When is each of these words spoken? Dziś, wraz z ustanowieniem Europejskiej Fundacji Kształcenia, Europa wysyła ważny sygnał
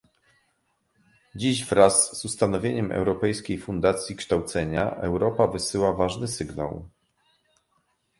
Dziś, 1.35 1.65
wraz 1.65 2.17
z 2.19 2.25
ustanowieniem 2.25 2.91
Europejskiej 2.91 3.57
Fundacji 3.59 4.15
Kształcenia, 4.15 4.95
Europa 4.95 5.47
wysyła 5.47 5.93
ważny 5.93 6.27
sygnał 6.27 6.89